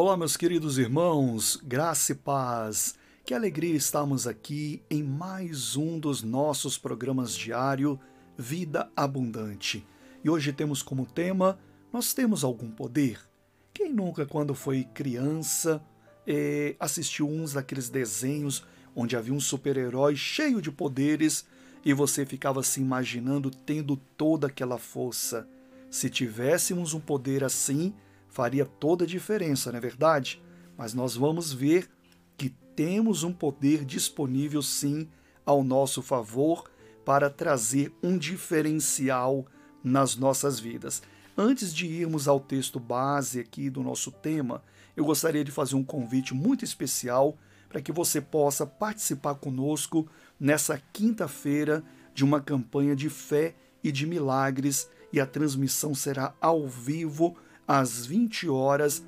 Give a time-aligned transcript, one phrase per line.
[0.00, 2.94] Olá, meus queridos irmãos, graça e paz.
[3.24, 7.98] Que alegria estarmos aqui em mais um dos nossos programas diário
[8.36, 9.84] Vida Abundante.
[10.22, 11.58] E hoje temos como tema
[11.92, 13.18] Nós temos algum poder?
[13.74, 15.82] Quem nunca, quando foi criança,
[16.24, 21.44] eh, assistiu uns daqueles desenhos onde havia um super-herói cheio de poderes
[21.84, 25.48] e você ficava se imaginando tendo toda aquela força?
[25.90, 27.92] Se tivéssemos um poder assim,
[28.28, 30.42] faria toda a diferença, não é verdade?
[30.76, 31.88] Mas nós vamos ver
[32.36, 35.08] que temos um poder disponível sim
[35.44, 36.70] ao nosso favor
[37.04, 39.46] para trazer um diferencial
[39.82, 41.02] nas nossas vidas.
[41.36, 44.62] Antes de irmos ao texto base aqui do nosso tema,
[44.96, 50.82] eu gostaria de fazer um convite muito especial para que você possa participar conosco nessa
[50.92, 51.84] quinta-feira
[52.14, 57.36] de uma campanha de fé e de milagres e a transmissão será ao vivo
[57.68, 59.04] às 20 horas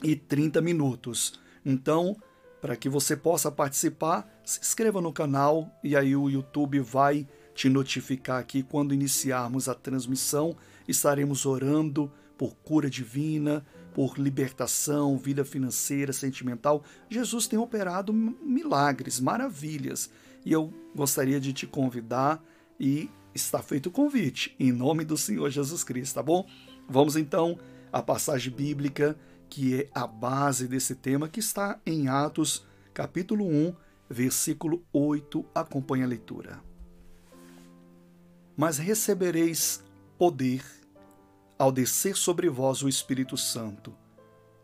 [0.00, 1.40] e 30 minutos.
[1.66, 2.16] Então,
[2.60, 7.68] para que você possa participar, se inscreva no canal e aí o YouTube vai te
[7.68, 10.56] notificar aqui quando iniciarmos a transmissão.
[10.86, 16.82] Estaremos orando por cura divina, por libertação, vida financeira, sentimental.
[17.08, 20.10] Jesus tem operado milagres, maravilhas.
[20.44, 22.42] E eu gostaria de te convidar
[22.78, 26.46] e está feito o convite, em nome do Senhor Jesus Cristo, tá bom?
[26.88, 27.58] Vamos então
[27.92, 29.18] à passagem bíblica
[29.48, 33.74] que é a base desse tema, que está em Atos, capítulo 1,
[34.10, 35.44] versículo 8.
[35.54, 36.60] Acompanhe a leitura.
[38.56, 39.84] Mas recebereis
[40.18, 40.64] poder
[41.58, 43.94] ao descer sobre vós o Espírito Santo,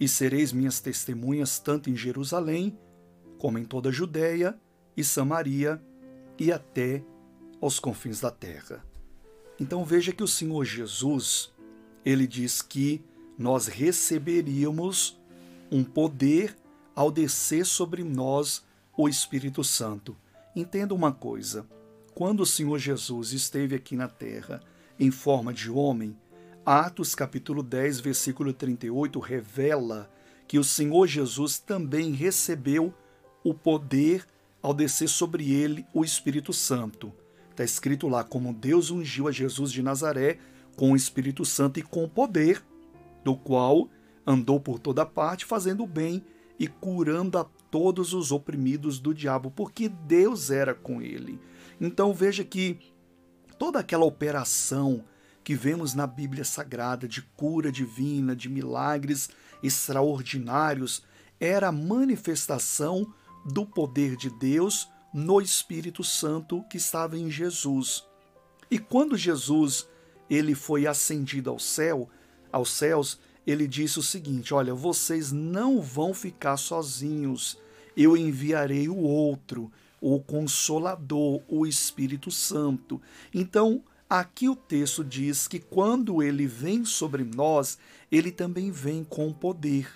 [0.00, 2.78] e sereis minhas testemunhas tanto em Jerusalém,
[3.38, 4.58] como em toda a Judéia
[4.96, 5.82] e Samaria
[6.38, 7.04] e até
[7.60, 8.84] aos confins da terra.
[9.60, 11.52] Então veja que o Senhor Jesus,
[12.04, 13.02] ele diz que
[13.38, 15.18] nós receberíamos
[15.70, 16.56] um poder
[16.94, 18.64] ao descer sobre nós
[18.96, 20.16] o Espírito Santo.
[20.54, 21.66] Entenda uma coisa:
[22.14, 24.60] quando o Senhor Jesus esteve aqui na terra
[24.98, 26.16] em forma de homem,
[26.66, 30.10] Atos capítulo 10, versículo 38 revela
[30.46, 32.92] que o Senhor Jesus também recebeu
[33.44, 34.26] o poder
[34.60, 37.12] ao descer sobre ele o Espírito Santo.
[37.58, 40.38] Está escrito lá como Deus ungiu a Jesus de Nazaré
[40.76, 42.62] com o Espírito Santo e com poder,
[43.24, 43.88] do qual
[44.24, 46.24] andou por toda parte fazendo o bem
[46.56, 51.40] e curando a todos os oprimidos do diabo, porque Deus era com ele.
[51.80, 52.78] Então veja que
[53.58, 55.04] toda aquela operação
[55.42, 59.30] que vemos na Bíblia Sagrada de cura divina, de milagres
[59.64, 61.02] extraordinários,
[61.40, 63.12] era a manifestação
[63.44, 64.88] do poder de Deus
[65.18, 68.04] no Espírito Santo que estava em Jesus.
[68.70, 69.88] E quando Jesus
[70.30, 72.08] ele foi ascendido ao céu,
[72.52, 77.58] aos céus, ele disse o seguinte: Olha, vocês não vão ficar sozinhos.
[77.96, 83.00] Eu enviarei o outro, o consolador, o Espírito Santo.
[83.34, 87.76] Então, aqui o texto diz que quando ele vem sobre nós,
[88.12, 89.90] ele também vem com poder.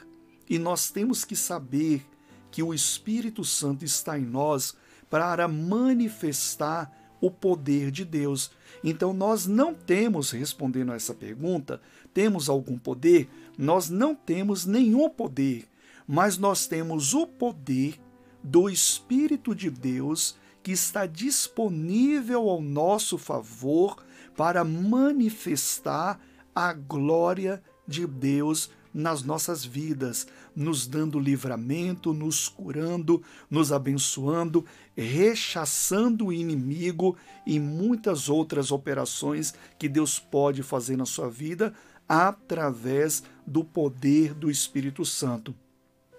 [0.50, 2.04] E nós temos que saber
[2.50, 4.75] que o Espírito Santo está em nós
[5.12, 6.90] para manifestar
[7.20, 8.50] o poder de Deus.
[8.82, 11.82] Então nós não temos, respondendo a essa pergunta,
[12.14, 13.28] temos algum poder?
[13.58, 15.66] Nós não temos nenhum poder,
[16.06, 18.00] mas nós temos o poder
[18.42, 24.02] do Espírito de Deus que está disponível ao nosso favor
[24.34, 26.18] para manifestar
[26.54, 34.64] a glória de Deus nas nossas vidas, nos dando livramento, nos curando, nos abençoando,
[34.97, 37.16] rechaçando o inimigo
[37.47, 41.72] e muitas outras operações que Deus pode fazer na sua vida
[42.08, 45.54] através do poder do Espírito Santo.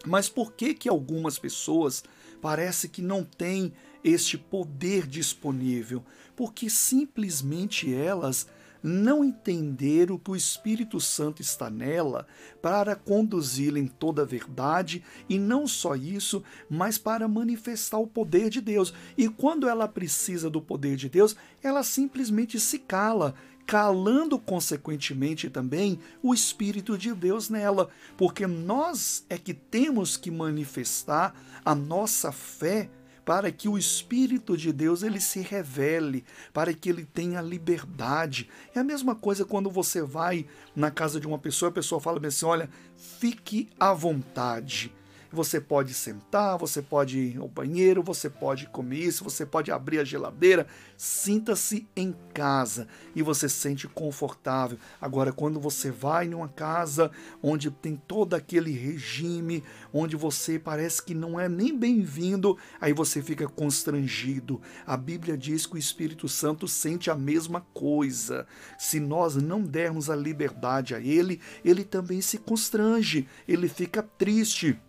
[0.05, 2.03] Mas por que que algumas pessoas
[2.41, 3.71] parece que não têm
[4.03, 6.03] este poder disponível?
[6.35, 8.47] Porque simplesmente elas
[8.83, 12.27] não entenderam que o Espírito Santo está nela
[12.61, 18.49] para conduzi-la em toda a verdade e não só isso, mas para manifestar o poder
[18.49, 18.93] de Deus.
[19.17, 23.33] E quando ela precisa do poder de Deus, ela simplesmente se cala,
[23.65, 31.33] calando consequentemente também o Espírito de Deus nela, porque nós é que temos que manifestar
[31.63, 32.89] a nossa fé
[33.25, 38.49] para que o Espírito de Deus ele se revele, para que ele tenha liberdade.
[38.75, 42.25] É a mesma coisa quando você vai na casa de uma pessoa, a pessoa fala
[42.27, 44.91] assim: olha, fique à vontade.
[45.33, 49.97] Você pode sentar, você pode ir ao banheiro, você pode comer isso, você pode abrir
[49.97, 50.67] a geladeira.
[50.95, 54.77] Sinta-se em casa e você se sente confortável.
[55.01, 57.09] Agora, quando você vai numa casa
[57.41, 63.19] onde tem todo aquele regime, onde você parece que não é nem bem-vindo, aí você
[63.19, 64.61] fica constrangido.
[64.85, 68.45] A Bíblia diz que o Espírito Santo sente a mesma coisa.
[68.77, 74.79] Se nós não dermos a liberdade a ele, ele também se constrange, ele fica triste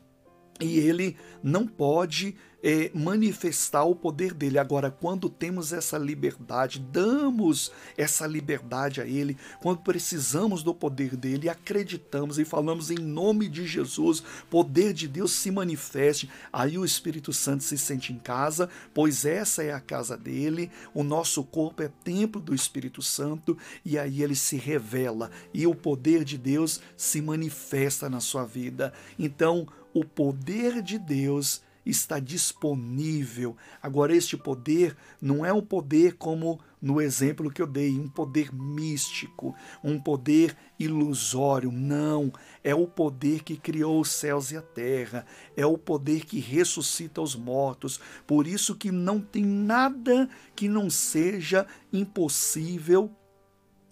[0.60, 4.58] e ele não pode é, manifestar o poder dele.
[4.58, 11.50] Agora, quando temos essa liberdade, damos essa liberdade a ele, quando precisamos do poder dele,
[11.50, 17.34] acreditamos e falamos em nome de Jesus, poder de Deus se manifeste, aí o Espírito
[17.34, 21.90] Santo se sente em casa, pois essa é a casa dele, o nosso corpo é
[22.02, 27.20] templo do Espírito Santo, e aí ele se revela e o poder de Deus se
[27.20, 28.90] manifesta na sua vida.
[29.18, 33.56] Então, o poder de Deus está disponível.
[33.82, 38.52] Agora, este poder não é um poder como no exemplo que eu dei, um poder
[38.52, 41.70] místico, um poder ilusório.
[41.70, 42.32] Não,
[42.62, 45.26] é o poder que criou os céus e a terra,
[45.56, 48.00] é o poder que ressuscita os mortos.
[48.26, 53.10] Por isso que não tem nada que não seja impossível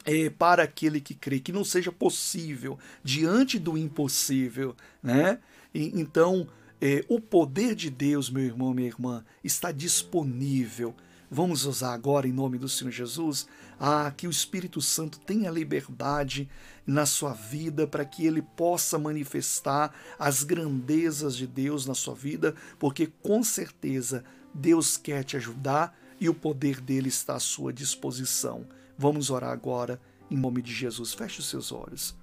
[0.05, 5.39] é, para aquele que crê, que não seja possível diante do impossível, né?
[5.75, 6.47] E, então,
[6.81, 10.95] é, o poder de Deus, meu irmão, minha irmã, está disponível.
[11.31, 13.47] Vamos usar agora, em nome do Senhor Jesus,
[13.81, 16.47] ah, que o Espírito Santo tenha liberdade
[16.87, 22.55] na sua vida para que ele possa manifestar as grandezas de Deus na sua vida,
[22.79, 28.67] porque com certeza Deus quer te ajudar e o poder dele está à sua disposição.
[28.99, 29.99] Vamos orar agora
[30.31, 31.15] em nome de Jesus.
[31.15, 32.15] Feche os seus olhos.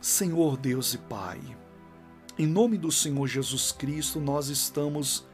[0.00, 1.40] Senhor Deus e Pai,
[2.38, 5.26] em nome do Senhor Jesus Cristo, nós estamos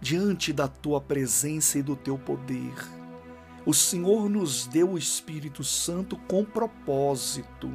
[0.00, 2.74] diante da tua presença e do teu poder.
[3.66, 7.70] O Senhor nos deu o Espírito Santo com propósito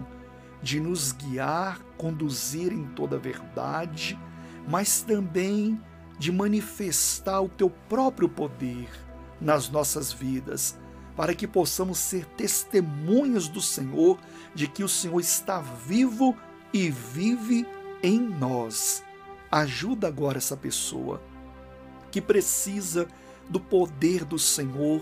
[0.61, 4.17] de nos guiar, conduzir em toda a verdade,
[4.67, 5.81] mas também
[6.17, 8.89] de manifestar o teu próprio poder
[9.39, 10.77] nas nossas vidas,
[11.15, 14.17] para que possamos ser testemunhas do Senhor
[14.53, 16.35] de que o Senhor está vivo
[16.73, 17.65] e vive
[18.01, 19.03] em nós.
[19.51, 21.21] Ajuda agora essa pessoa
[22.11, 23.07] que precisa
[23.49, 25.01] do poder do Senhor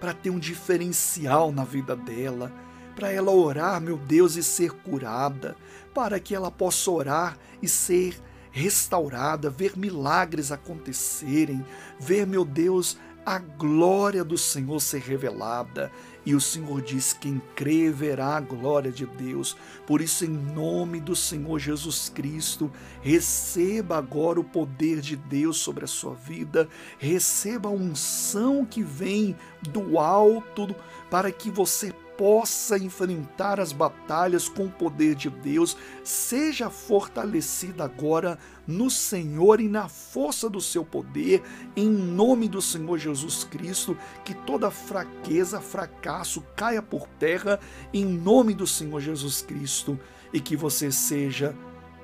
[0.00, 2.52] para ter um diferencial na vida dela,
[2.94, 5.56] para ela orar, meu Deus, e ser curada,
[5.94, 8.20] para que ela possa orar e ser
[8.50, 11.64] restaurada, ver milagres acontecerem,
[11.98, 15.92] ver, meu Deus, a glória do Senhor ser revelada.
[16.28, 19.56] E o Senhor diz: quem crê verá a glória de Deus.
[19.86, 22.70] Por isso, em nome do Senhor Jesus Cristo,
[23.00, 29.34] receba agora o poder de Deus sobre a sua vida, receba a unção que vem
[29.72, 30.76] do alto
[31.10, 38.36] para que você possa enfrentar as batalhas com o poder de Deus, seja fortalecida agora
[38.66, 41.44] no Senhor e na força do seu poder,
[41.76, 47.60] em nome do Senhor Jesus Cristo, que toda fraqueza, fracasso caia por terra,
[47.94, 49.98] em nome do Senhor Jesus Cristo,
[50.32, 51.54] e que você seja,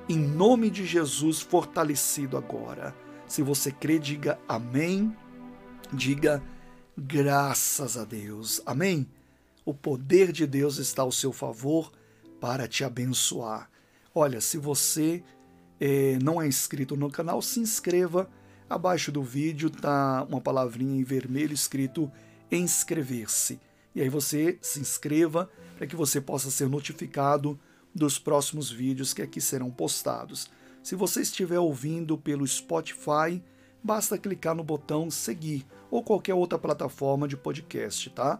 [0.07, 2.95] em nome de Jesus, fortalecido agora.
[3.27, 5.13] Se você crê, diga amém,
[5.91, 6.41] diga
[6.97, 8.61] graças a Deus.
[8.65, 9.05] Amém?
[9.65, 11.91] O poder de Deus está ao seu favor
[12.39, 13.67] para te abençoar.
[14.13, 15.23] Olha, se você
[15.79, 18.29] é, não é inscrito no canal, se inscreva.
[18.69, 22.11] Abaixo do vídeo tá uma palavrinha em vermelho escrito
[22.51, 23.59] inscrever-se.
[23.95, 27.59] E aí você se inscreva para que você possa ser notificado
[27.93, 30.49] dos próximos vídeos que aqui serão postados.
[30.83, 33.41] Se você estiver ouvindo pelo Spotify,
[33.83, 38.39] basta clicar no botão seguir ou qualquer outra plataforma de podcast, tá?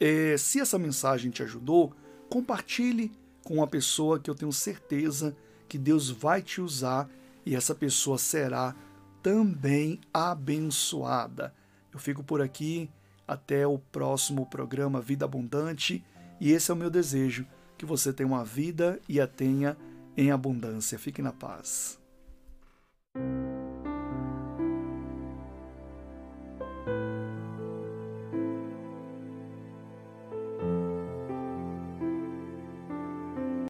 [0.00, 1.92] É, se essa mensagem te ajudou,
[2.28, 3.12] compartilhe
[3.44, 5.36] com uma pessoa que eu tenho certeza
[5.68, 7.08] que Deus vai te usar
[7.44, 8.74] e essa pessoa será
[9.22, 11.54] também abençoada.
[11.92, 12.90] Eu fico por aqui,
[13.26, 16.04] até o próximo programa Vida Abundante,
[16.40, 19.76] e esse é o meu desejo, que você tenha uma vida e a tenha
[20.16, 20.98] em abundância.
[20.98, 21.98] Fique na paz.